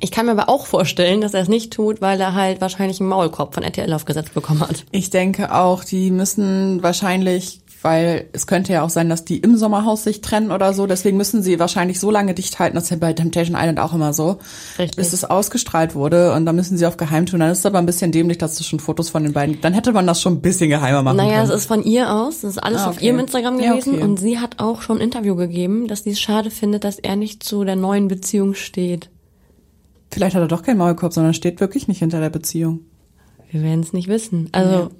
[0.00, 3.00] Ich kann mir aber auch vorstellen, dass er es nicht tut, weil er halt wahrscheinlich
[3.00, 4.84] einen Maulkorb von RTL aufgesetzt bekommen hat.
[4.90, 9.56] Ich denke auch, die müssen wahrscheinlich, weil es könnte ja auch sein, dass die im
[9.56, 12.90] Sommerhaus sich trennen oder so, deswegen müssen sie wahrscheinlich so lange dicht halten, das ist
[12.90, 14.38] ja bei Temptation Island auch immer so,
[14.78, 14.96] Richtig.
[14.96, 17.40] bis es ausgestrahlt wurde und dann müssen sie auf geheim tun.
[17.40, 19.64] Dann ist es aber ein bisschen dämlich, dass es schon Fotos von den beiden gibt.
[19.64, 21.58] Dann hätte man das schon ein bisschen geheimer machen Naja, es können.
[21.58, 22.40] ist von ihr aus.
[22.40, 23.06] Das ist alles Ah, auf okay.
[23.06, 23.94] ihrem Instagram Ja, gewesen.
[23.94, 24.02] okay.
[24.02, 27.14] Und sie hat auch schon ein Interview gegeben, dass sie es schade findet, dass er
[27.16, 29.10] nicht zu der neuen Beziehung steht.
[30.10, 32.80] Vielleicht hat er doch keinen Maulkorb, sondern steht wirklich nicht hinter der Beziehung.
[33.50, 34.48] Wir werden es nicht wissen.
[34.52, 34.90] Also, Ja.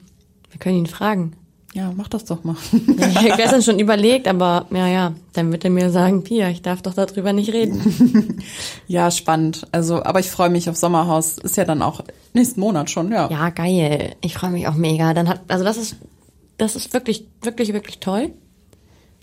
[0.50, 1.32] wir können ihn fragen.
[1.74, 2.56] Ja, mach das doch mal.
[2.98, 6.48] Ja, ich habe gestern schon überlegt, aber ja, ja, dann wird er mir sagen, Pia,
[6.48, 8.38] ich darf doch darüber nicht reden.
[8.88, 9.66] ja, spannend.
[9.72, 11.36] Also, aber ich freue mich auf Sommerhaus.
[11.36, 13.30] Ist ja dann auch nächsten Monat schon, ja.
[13.30, 14.14] Ja, geil.
[14.22, 15.12] Ich freue mich auch mega.
[15.12, 15.96] Dann hat, also das ist,
[16.56, 18.30] das ist wirklich, wirklich, wirklich toll.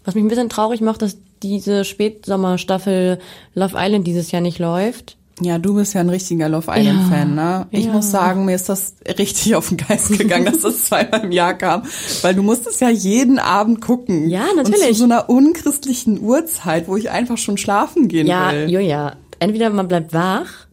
[0.05, 3.19] Was mich ein bisschen traurig macht, dass diese Spätsommerstaffel
[3.55, 5.17] Love Island dieses Jahr nicht läuft.
[5.41, 7.67] Ja, du bist ja ein richtiger Love Island-Fan, ne?
[7.71, 7.91] Ich ja.
[7.91, 11.55] muss sagen, mir ist das richtig auf den Geist gegangen, dass das zweimal im Jahr
[11.55, 11.83] kam.
[12.21, 14.29] Weil du musst es ja jeden Abend gucken.
[14.29, 14.89] Ja, Und natürlich.
[14.89, 18.69] zu so einer unchristlichen Uhrzeit, wo ich einfach schon schlafen gehen Ja, will.
[18.69, 20.67] Julia, entweder man bleibt wach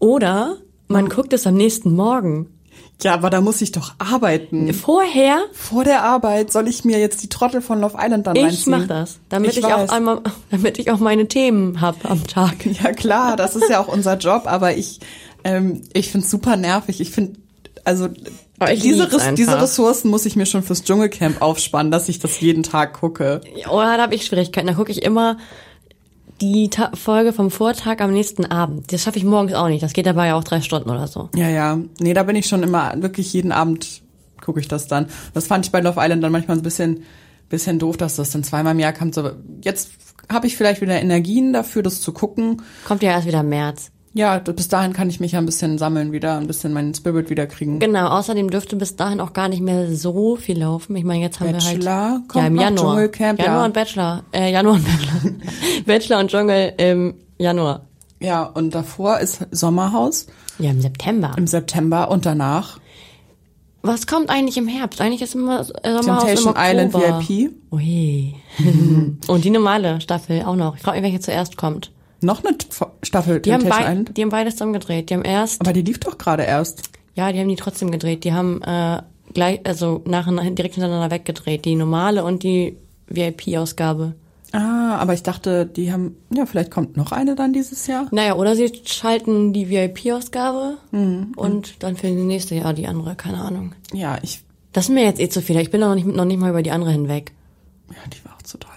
[0.00, 0.56] oder
[0.88, 2.48] man guckt es am nächsten Morgen.
[3.02, 4.72] Ja, aber da muss ich doch arbeiten.
[4.74, 8.44] Vorher, Vor der Arbeit soll ich mir jetzt die Trottel von Love Island dann ich
[8.44, 8.78] reinziehen?
[8.78, 12.56] mach das, damit Ich ich, auch einmal, damit ich auch meine Themen hab am Tag.
[12.82, 15.00] Ja klar, das ist ja auch unser Job, aber ich,
[15.44, 17.00] ähm, ich find's super nervig.
[17.00, 17.38] Ich find,
[17.84, 18.08] also
[18.70, 19.60] ich diese, diese.
[19.60, 23.40] Ressourcen muss ich mir schon fürs Dschungelcamp aufspannen, dass ich das jeden Tag gucke.
[23.70, 24.66] Oder da habe ich Schwierigkeiten.
[24.66, 25.38] Da gucke ich immer
[26.40, 28.92] die Ta Folge vom Vortag am nächsten Abend.
[28.92, 29.82] Das schaffe ich morgens auch nicht.
[29.82, 31.28] Das geht dabei ja auch drei Stunden oder so.
[31.34, 31.78] Ja, ja.
[31.98, 34.02] Nee, da bin ich schon immer, wirklich jeden Abend
[34.40, 35.06] gucke ich das dann.
[35.34, 37.04] Das fand ich bei Love Island dann manchmal ein bisschen,
[37.48, 39.14] bisschen doof, dass das dann zweimal im Jahr kommt.
[39.14, 39.30] So,
[39.62, 39.90] jetzt
[40.30, 42.62] habe ich vielleicht wieder Energien dafür, das zu gucken.
[42.86, 43.90] Kommt ja erst wieder im März.
[44.12, 47.30] Ja, bis dahin kann ich mich ja ein bisschen sammeln wieder, ein bisschen meinen Spirit
[47.30, 47.78] wieder kriegen.
[47.78, 50.96] Genau, außerdem dürfte bis dahin auch gar nicht mehr so viel laufen.
[50.96, 52.94] Ich meine, jetzt haben wir Bachelor halt kommt ja, im Januar.
[52.94, 53.64] Dschungelcamp, Januar ja.
[53.66, 54.24] und Bachelor.
[54.32, 55.32] Äh, Januar und Bachelor.
[55.86, 57.82] Bachelor und Dschungel im Januar.
[58.18, 60.26] Ja, und davor ist Sommerhaus
[60.58, 61.32] Ja, im September.
[61.38, 62.80] im September und danach
[63.82, 65.00] Was kommt eigentlich im Herbst?
[65.00, 66.94] Eigentlich ist immer äh, Sommerhaus Temptation im Island.
[66.94, 67.52] VIP.
[67.70, 68.34] Ui.
[69.28, 70.76] Und die normale Staffel auch noch.
[70.76, 71.92] Ich frage mich, welche zuerst kommt.
[72.22, 72.56] Noch eine
[73.02, 74.16] Staffel Die haben, Island.
[74.16, 75.10] die haben beides zusammen gedreht.
[75.10, 76.90] Die haben erst, Aber die lief doch gerade erst.
[77.14, 78.24] ja, die haben die trotzdem gedreht.
[78.24, 79.00] Die haben äh,
[79.32, 81.64] gleich, also nacheinander direkt hintereinander weggedreht.
[81.64, 82.76] Die normale und die
[83.08, 84.14] VIP-Ausgabe.
[84.52, 88.08] Ah, aber ich dachte, die haben, ja, vielleicht kommt noch eine dann dieses Jahr.
[88.10, 91.34] Naja, oder sie schalten die VIP-Ausgabe Mhm.
[91.36, 93.72] und dann für das nächste Jahr die andere, keine Ahnung.
[93.92, 95.56] Ja, ich, Das ist mir jetzt eh zu viel.
[95.60, 97.32] Ich bin noch nicht, noch nicht mal über die andere hinweg.
[97.90, 98.72] ja, die war auch zu toll.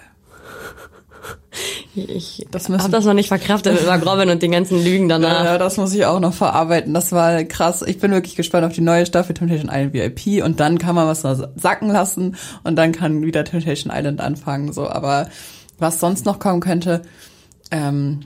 [1.95, 4.83] Ich Das das müssen- hab das noch nicht verkraftet mit Mark Robin und den ganzen
[4.83, 5.43] Lügen danach.
[5.45, 6.93] Ja, das muss ich auch noch verarbeiten.
[6.93, 7.83] Das war krass.
[7.85, 11.07] Ich bin wirklich gespannt auf die neue Staffel Temptation Island VIP und dann kann man
[11.07, 14.73] was noch sacken lassen und dann kann wieder Temptation Island anfangen.
[14.73, 15.29] So, aber
[15.77, 17.03] was sonst noch kommen könnte,
[17.71, 18.21] ähm,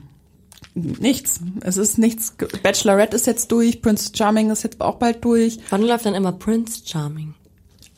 [0.74, 1.40] nichts.
[1.62, 2.34] Es ist nichts.
[2.62, 5.58] Bachelorette ist jetzt durch, Prince Charming ist jetzt auch bald durch.
[5.70, 7.34] Wann läuft dann immer Prince Charming?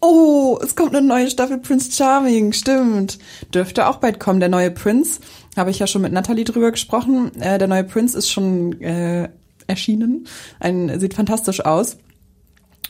[0.00, 3.18] Oh, es kommt eine neue Staffel Prince Charming, stimmt.
[3.52, 4.40] Dürfte auch bald kommen.
[4.40, 5.20] Der neue Prince,
[5.56, 7.38] habe ich ja schon mit Natalie drüber gesprochen.
[7.40, 9.28] Äh, der neue Prince ist schon äh,
[9.66, 10.26] erschienen.
[10.58, 11.98] Ein, sieht fantastisch aus.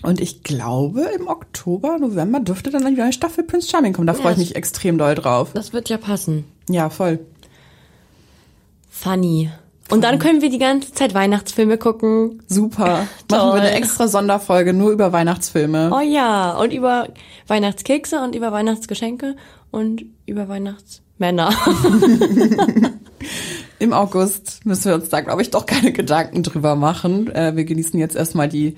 [0.02, 4.06] Und ich glaube, im Oktober, November dürfte dann eine neue Staffel Prince Charming kommen.
[4.06, 5.50] Da freue ich mich extrem doll drauf.
[5.52, 6.44] Das wird ja passen.
[6.68, 7.18] Ja, voll.
[8.88, 9.50] Funny.
[9.90, 12.42] Und dann können wir die ganze Zeit Weihnachtsfilme gucken.
[12.46, 13.06] Super.
[13.30, 15.90] Machen wir eine extra Sonderfolge nur über Weihnachtsfilme.
[15.92, 17.08] Oh ja, und über
[17.48, 19.36] Weihnachtskekse und über Weihnachtsgeschenke
[19.70, 21.50] und über Weihnachtsmänner.
[23.78, 27.34] Im August müssen wir uns da, glaube ich, doch keine Gedanken drüber machen.
[27.34, 28.76] Äh, wir genießen jetzt erstmal die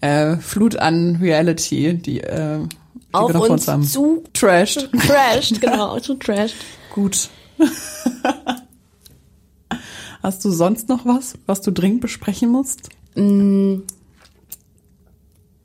[0.00, 3.82] äh, Flut an Reality, die, äh, die Auf wir noch vor uns haben.
[3.82, 4.90] zu Trashed.
[4.92, 6.56] trashed, genau, zu trashed.
[6.94, 7.30] Gut.
[10.22, 12.88] Hast du sonst noch was, was du dringend besprechen musst?
[13.16, 13.78] Mm,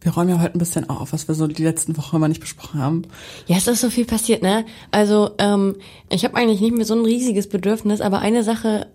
[0.02, 2.40] Wir räumen ja heute ein bisschen auf, was wir so die letzten Wochen immer nicht
[2.42, 3.02] besprochen haben.
[3.48, 4.66] Ja, es ist so viel passiert, ne?
[4.92, 5.76] Also, ähm,
[6.10, 8.88] ich habe eigentlich nicht mehr so ein riesiges Bedürfnis, aber eine Sache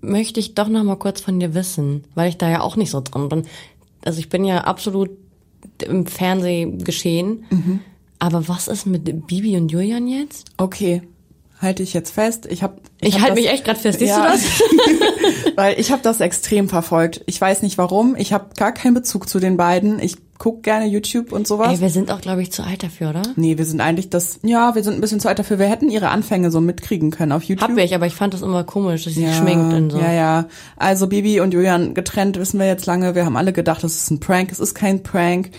[0.00, 2.90] möchte ich doch noch mal kurz von dir wissen, weil ich da ja auch nicht
[2.90, 3.42] so drin bin.
[4.04, 5.10] Also ich bin ja absolut
[5.84, 7.44] im Fernsehgeschehen.
[8.18, 10.46] Aber was ist mit Bibi und Julian jetzt?
[10.58, 11.02] Okay,
[11.64, 12.46] halte ich jetzt fest.
[12.48, 13.98] Ich habe Ich hab halte mich echt gerade fest.
[13.98, 14.26] Siehst Ja.
[14.26, 14.44] du das?
[15.56, 17.22] Weil ich habe das extrem verfolgt.
[17.26, 18.14] Ich weiß nicht warum.
[18.16, 19.98] Ich habe gar keinen Bezug zu den beiden.
[20.00, 21.72] Ich guck gerne YouTube und sowas.
[21.74, 23.22] Ey, wir sind auch, glaube ich, zu alt dafür, oder?
[23.36, 25.58] Nee, wir sind eigentlich das, ja, wir sind ein bisschen zu alt dafür.
[25.58, 27.68] Wir hätten ihre Anfänge so mitkriegen können auf YouTube.
[27.70, 29.98] Hab ich, aber ich fand das immer komisch, dass sie ja, schminkt und so.
[29.98, 30.46] Ja, ja.
[30.76, 33.14] Also Bibi und Julian getrennt, wissen wir jetzt lange.
[33.14, 34.50] Wir haben alle gedacht, das ist ein Prank.
[34.52, 35.50] Es ist kein Prank.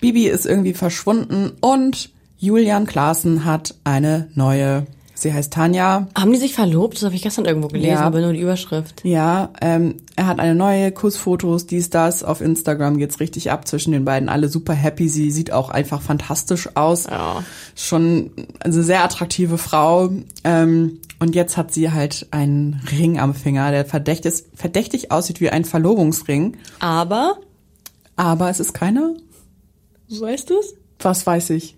[0.00, 4.86] Bibi ist irgendwie verschwunden und Julian Klaassen hat eine neue,
[5.22, 6.08] sie heißt Tanja.
[6.16, 6.96] Haben die sich verlobt?
[6.96, 8.00] Das habe ich gestern irgendwo gelesen, Ja.
[8.00, 9.02] aber nur die Überschrift.
[9.04, 12.22] Ja, ähm, er hat eine neue Kussfotos, dies, das.
[12.24, 14.28] Auf Instagram geht's richtig ab zwischen den beiden.
[14.28, 15.08] Alle super happy.
[15.08, 17.06] Sie sieht auch einfach fantastisch aus.
[17.06, 17.42] Ja.
[17.74, 18.30] Schon
[18.60, 20.10] eine sehr attraktive Frau.
[20.44, 25.50] Ähm, und jetzt hat sie halt einen Ring am Finger, der verdächtig, verdächtig aussieht wie
[25.50, 26.56] ein Verlobungsring.
[26.78, 27.36] Aber,
[28.16, 29.14] Aber es ist keiner.
[30.08, 30.74] weißt du's?
[30.98, 31.76] Was weiß ich?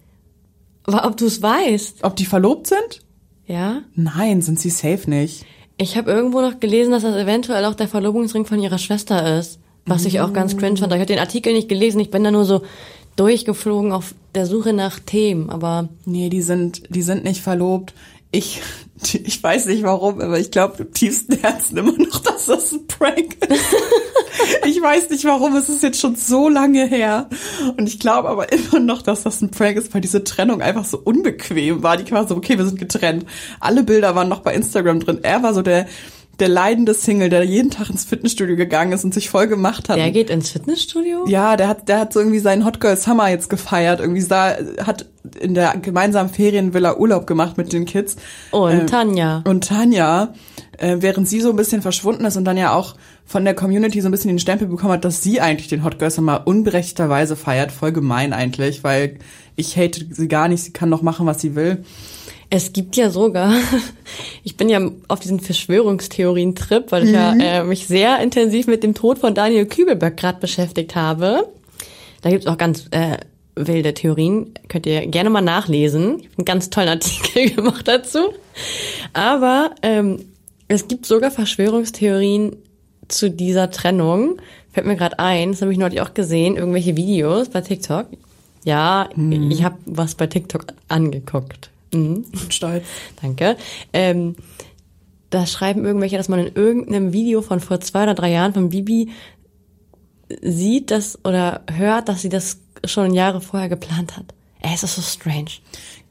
[0.86, 2.02] Ob du es weißt.
[2.02, 3.02] Ob die verlobt sind?
[3.46, 3.82] Ja?
[3.94, 5.44] Nein, sind sie safe nicht.
[5.76, 9.58] Ich habe irgendwo noch gelesen, dass das eventuell auch der Verlobungsring von ihrer Schwester ist.
[9.84, 10.92] Was ich auch ganz cringe fand.
[10.92, 11.98] Ich habe den Artikel nicht gelesen.
[12.00, 12.62] Ich bin da nur so
[13.16, 15.50] durchgeflogen auf der Suche nach Themen.
[15.50, 17.94] Aber Nee, die sind, die sind nicht verlobt.
[18.30, 18.60] Ich,
[19.24, 22.86] ich weiß nicht warum, aber ich glaube im tiefsten Herzen immer noch, dass das ein
[22.86, 23.76] Prank ist.
[24.66, 27.28] Ich weiß nicht warum, es ist jetzt schon so lange her.
[27.76, 30.84] Und ich glaube aber immer noch, dass das ein Prank ist, weil diese Trennung einfach
[30.84, 31.96] so unbequem war.
[31.96, 33.26] Die war so, okay, wir sind getrennt.
[33.60, 35.18] Alle Bilder waren noch bei Instagram drin.
[35.22, 35.86] Er war so der,
[36.40, 39.98] der leidende Single, der jeden Tag ins Fitnessstudio gegangen ist und sich voll gemacht hat.
[39.98, 41.26] der geht ins Fitnessstudio?
[41.26, 44.00] Ja, der hat, der hat so irgendwie seinen Hot Girl Summer jetzt gefeiert.
[44.00, 45.06] Irgendwie sah, hat
[45.38, 48.16] in der gemeinsamen Ferienvilla Urlaub gemacht mit den Kids.
[48.50, 49.44] Und Ähm, Tanja.
[49.46, 50.32] Und Tanja,
[50.78, 54.00] äh, während sie so ein bisschen verschwunden ist und dann ja auch von der Community
[54.00, 57.36] so ein bisschen den Stempel bekommen hat, dass sie eigentlich den Hot Girl Summer unberechtigterweise
[57.36, 57.72] feiert.
[57.72, 59.18] Voll gemein eigentlich, weil
[59.54, 60.64] ich hate sie gar nicht.
[60.64, 61.84] Sie kann doch machen, was sie will.
[62.54, 63.54] Es gibt ja sogar,
[64.44, 68.92] ich bin ja auf diesen Verschwörungstheorien-Trip, weil ich ja äh, mich sehr intensiv mit dem
[68.92, 71.48] Tod von Daniel Kübelberg gerade beschäftigt habe.
[72.20, 73.16] Da gibt's auch ganz äh,
[73.54, 76.18] wilde Theorien, könnt ihr gerne mal nachlesen.
[76.18, 78.34] Ich habe einen ganz tollen Artikel gemacht dazu.
[79.14, 80.22] Aber ähm,
[80.68, 82.56] es gibt sogar Verschwörungstheorien
[83.08, 84.36] zu dieser Trennung.
[84.74, 88.08] Fällt mir gerade ein, das habe ich neulich auch gesehen, irgendwelche Videos bei TikTok.
[88.64, 89.08] Ja,
[89.48, 91.71] ich habe was bei TikTok angeguckt.
[91.92, 92.24] Mhm.
[92.48, 92.84] Stolz.
[93.20, 93.56] Danke.
[93.92, 94.36] Ähm,
[95.30, 98.68] da schreiben irgendwelche, dass man in irgendeinem Video von vor zwei oder drei Jahren von
[98.68, 99.10] Bibi
[100.42, 104.26] sieht, dass oder hört, dass sie das schon Jahre vorher geplant hat.
[104.60, 105.50] Ey, es ist so strange.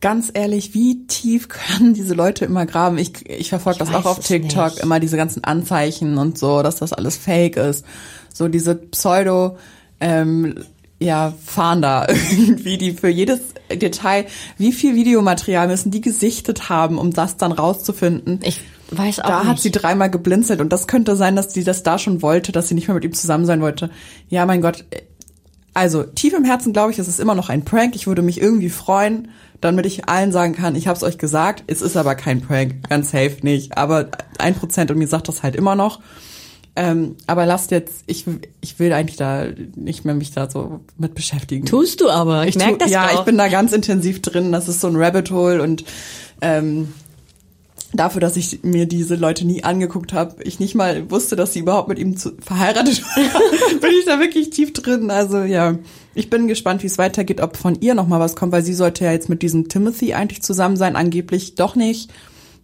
[0.02, 2.98] Ganz ehrlich, wie tief können diese Leute immer graben?
[2.98, 4.84] Ich, ich verfolge das auch auf TikTok, nicht.
[4.84, 7.86] immer diese ganzen Anzeichen und so, dass das alles fake ist.
[8.34, 9.58] So diese Pseudo,
[10.00, 10.56] ähm,
[11.02, 13.40] ja, Fahnder irgendwie, die für jedes
[13.72, 14.26] Detail,
[14.58, 18.40] wie viel Videomaterial müssen die gesichtet haben, um das dann rauszufinden?
[18.44, 18.62] Ich
[18.92, 19.50] weiß auch da nicht.
[19.50, 22.68] hat sie dreimal geblinzelt und das könnte sein, dass sie das da schon wollte, dass
[22.68, 23.90] sie nicht mehr mit ihm zusammen sein wollte.
[24.30, 24.86] Ja, mein Gott.
[25.74, 27.96] Also tief im Herzen glaube ich, es ist immer noch ein Prank.
[27.96, 29.30] Ich würde mich irgendwie freuen,
[29.62, 31.64] damit ich allen sagen kann, ich habe es euch gesagt.
[31.68, 33.78] Es ist aber kein Prank, ganz safe nicht.
[33.78, 36.00] Aber ein Prozent und mir sagt das halt immer noch.
[36.75, 38.25] Ähm, aber lasst jetzt, ich,
[38.62, 41.65] ich will eigentlich da nicht mehr mich da so mit beschäftigen.
[41.65, 42.43] Tust du aber.
[42.43, 43.19] Ich, Ich merk tu- das ja, doch.
[43.19, 44.51] ich bin da ganz intensiv drin.
[44.53, 45.84] Das ist so ein Rabbit Hole und
[46.39, 46.93] ähm,
[47.93, 51.60] dafür, dass ich mir diese Leute nie angeguckt habe, ich nicht mal wusste, dass sie
[51.60, 55.12] überhaupt mit ihm zu, verheiratet waren, bin ich da wirklich tief drin.
[55.12, 55.77] Also ja,
[56.15, 58.73] ich bin gespannt, wie es weitergeht, ob von ihr noch mal was kommt, weil sie
[58.73, 62.10] sollte ja jetzt mit diesem Timothy eigentlich zusammen sein, angeblich doch nicht.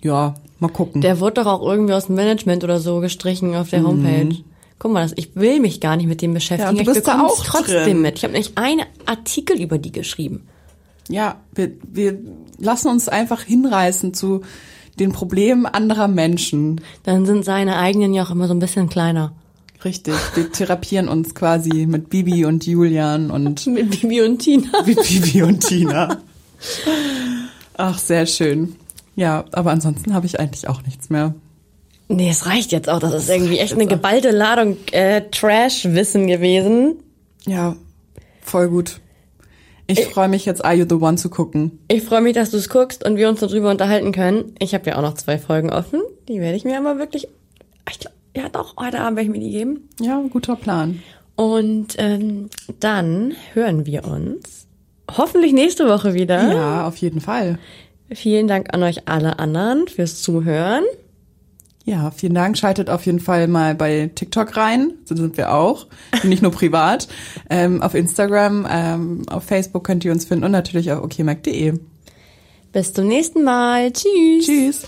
[0.01, 1.01] Ja, mal gucken.
[1.01, 4.35] Der wurde doch auch irgendwie aus dem Management oder so gestrichen auf der Homepage.
[4.79, 6.73] Guck mal, ich will mich gar nicht mit dem beschäftigen.
[6.73, 6.77] Mhm.
[6.77, 8.01] Ja, du ich bist da bekomm's auch trotzdem drin.
[8.01, 8.17] mit.
[8.17, 10.47] Ich habe nicht einen Artikel über die geschrieben.
[11.09, 12.19] ja, wir, wir
[12.59, 14.41] lassen uns einfach hinreißen zu
[14.99, 16.81] den Problemen anderer Menschen.
[17.03, 19.31] Dann sind seine eigenen ja auch immer so ein bisschen kleiner.
[19.85, 24.83] Richtig, wir therapieren uns quasi mit Bibi und Julian und Mit Bibi und Tina.
[24.85, 26.17] mit Bibi und Tina.
[27.77, 28.75] Ach, sehr schön.
[29.17, 31.33] Ja, aber ansonsten habe ich eigentlich auch nichts mehr.
[32.07, 32.99] Nee, es reicht jetzt auch.
[32.99, 36.97] Das ist irgendwie echt eine geballte Ladung äh, Trash-Wissen gewesen.
[37.45, 37.75] Ja,
[38.41, 39.01] voll gut.
[39.87, 41.79] Ich freue mich jetzt Are You the One zu gucken.
[41.87, 44.53] Ich freue mich, dass du es guckst und wir uns darüber unterhalten können.
[44.59, 46.01] Ich habe ja auch noch zwei Folgen offen.
[46.27, 47.27] Die werde ich mir aber wirklich.
[47.89, 49.89] Ich glaub, ja doch, heute Abend werde ich mir die geben.
[49.99, 51.01] Ja, guter Plan.
[51.35, 52.49] Und ähm,
[52.79, 54.67] dann hören wir uns
[55.09, 56.53] hoffentlich nächste Woche wieder.
[56.53, 57.57] Ja, auf jeden Fall.
[58.09, 60.83] Vielen Dank an euch alle anderen fürs Zuhören.
[61.87, 62.57] Ja, vielen Dank.
[62.57, 64.93] Schaltet auf jeden Fall mal bei TikTok rein.
[65.05, 65.87] So sind wir auch.
[66.23, 67.07] Nicht nur privat.
[67.49, 71.79] ähm, auf Instagram, ähm, auf Facebook könnt ihr uns finden und natürlich auf okmac.de.
[72.73, 73.93] Bis zum nächsten Mal.
[73.93, 74.45] Tschüss.
[74.45, 74.87] Tschüss.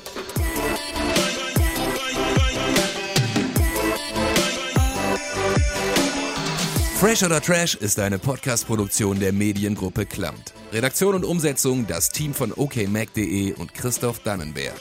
[6.99, 10.53] Fresh oder Trash ist eine Podcast-Produktion der Mediengruppe Klamt.
[10.71, 14.79] Redaktion und Umsetzung das Team von okmac.de und Christoph Dannenberg.